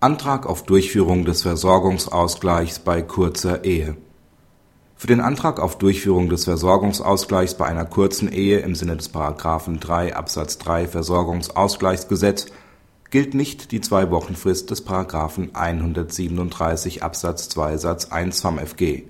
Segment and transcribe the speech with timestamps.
[0.00, 3.96] Antrag auf Durchführung des Versorgungsausgleichs bei kurzer Ehe
[4.94, 9.12] Für den Antrag auf Durchführung des Versorgungsausgleichs bei einer kurzen Ehe im Sinne des§
[9.80, 12.46] 3 Absatz 3 Versorgungsausgleichsgesetz
[13.10, 14.86] gilt nicht die Zwei-Wochen-Frist des§
[15.52, 19.02] 137 Absatz 2 Satz 1 VmFG.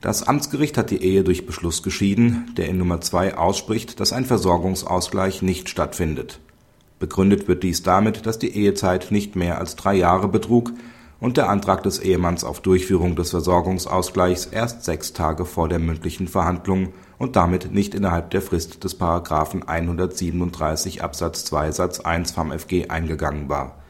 [0.00, 3.00] Das Amtsgericht hat die Ehe durch Beschluss geschieden, der in Nr.
[3.00, 6.40] 2 ausspricht, dass ein Versorgungsausgleich nicht stattfindet
[7.04, 10.72] Begründet wird dies damit, dass die Ehezeit nicht mehr als drei Jahre betrug
[11.20, 16.28] und der Antrag des Ehemanns auf Durchführung des Versorgungsausgleichs erst sechs Tage vor der mündlichen
[16.28, 18.98] Verhandlung und damit nicht innerhalb der Frist des§
[19.66, 23.82] 137 Absatz 2 Satz 1 VmFG eingegangen war.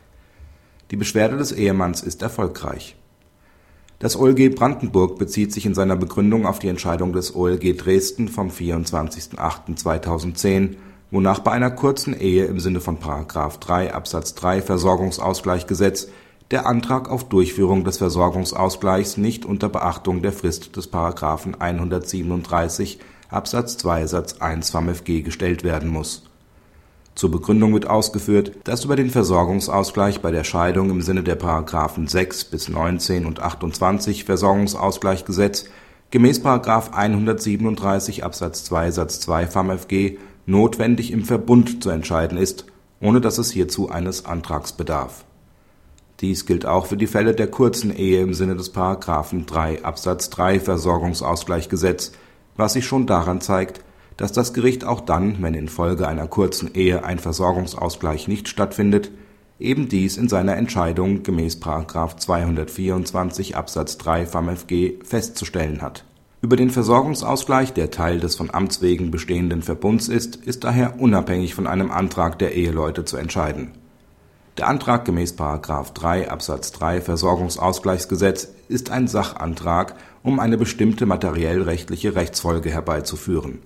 [0.91, 2.96] Die Beschwerde des Ehemanns ist erfolgreich.
[4.00, 8.48] Das OLG Brandenburg bezieht sich in seiner Begründung auf die Entscheidung des OLG Dresden vom
[8.48, 10.78] 24.08.2010
[11.10, 12.98] wonach bei einer kurzen Ehe im Sinne von§
[13.60, 16.08] 3 Absatz 3 Versorgungsausgleichgesetz
[16.50, 20.92] der Antrag auf Durchführung des Versorgungsausgleichs nicht unter Beachtung der Frist des§
[21.58, 22.98] 137
[23.30, 26.25] Absatz 2 Satz 1 VmFG gestellt werden muss.
[27.14, 31.41] Zur Begründung wird ausgeführt, dass über den Versorgungsausgleich bei der Scheidung im Sinne der§
[32.08, 35.66] 6 bis 19 und 28 Versorgungsausgleichgesetz
[36.10, 36.41] gemäß§
[36.92, 42.67] 137 Absatz 2 Satz 2 VmFG notwendig im Verbund zu entscheiden ist,
[43.00, 45.25] ohne dass es hierzu eines Antrags bedarf.
[46.20, 48.75] Dies gilt auch für die Fälle der kurzen Ehe im Sinne des§
[49.47, 52.12] 3 Absatz 3 Versorgungsausgleichgesetz,
[52.56, 53.81] was sich schon daran zeigt,
[54.17, 59.11] dass das Gericht auch dann, wenn infolge einer kurzen Ehe ein Versorgungsausgleich nicht stattfindet,
[59.59, 61.61] eben dies in seiner Entscheidung gemäß§
[62.17, 66.05] 224 Absatz 3 VmFG festzustellen hat
[66.45, 71.55] über den Versorgungsausgleich, der Teil des von Amts wegen bestehenden Verbunds ist, ist daher unabhängig
[71.55, 73.70] von einem Antrag der Eheleute zu entscheiden.
[74.59, 75.39] Der Antrag gemäß§
[75.95, 83.60] 3 Absatz 3 Versorgungsausgleichsgesetz ist ein Sachantrag, um eine bestimmte materiell-rechtliche Rechtsfolge herbeizuführen.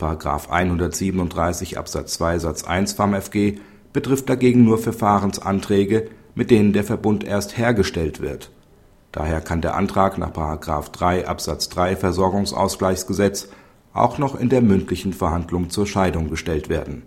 [0.48, 3.58] §137 Absatz 2 Satz 1 VmFG
[3.92, 8.50] betrifft dagegen nur Verfahrensanträge, mit denen der Verbund erst hergestellt wird
[9.16, 10.32] Daher kann der Antrag nach§
[10.92, 13.48] 3 Absatz 3 Versorgungsausgleichsgesetz
[13.94, 17.02] auch noch in der mündlichen Verhandlung zur Scheidung gestellt werden.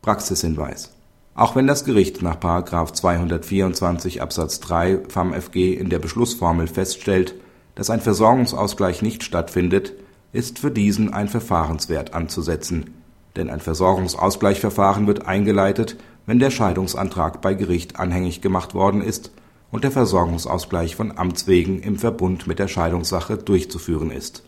[0.00, 0.94] Praxishinweis
[1.34, 2.36] Auch wenn das Gericht nach§
[2.94, 7.34] 224 Absatz 3 VmFG in der Beschlussformel feststellt,
[7.74, 9.92] dass ein Versorgungsausgleich nicht stattfindet,
[10.32, 12.94] ist für diesen ein Verfahrenswert anzusetzen,
[13.36, 19.32] denn ein Versorgungsausgleichverfahren wird eingeleitet, wenn der Scheidungsantrag bei Gericht anhängig gemacht worden ist
[19.72, 24.44] und der Versorgungsausgleich von Amts wegen im Verbund mit der Scheidungssache durchzuführen ist.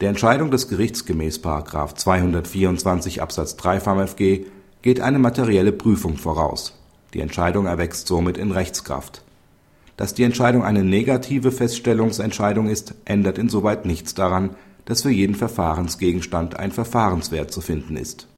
[0.00, 1.40] Der Entscheidung des Gerichts gemäß§
[1.94, 4.46] 224 Absatz 3 VmFG
[4.82, 6.74] geht eine materielle Prüfung voraus.
[7.14, 9.22] Die Entscheidung erwächst somit in Rechtskraft.
[9.96, 14.50] Dass die Entscheidung eine negative Feststellungsentscheidung ist, ändert insoweit nichts daran,
[14.84, 18.26] dass für jeden Verfahrensgegenstand ein Verfahrenswert zu finden ist